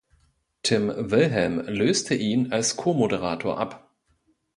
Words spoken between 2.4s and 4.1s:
als Co-Moderator ab.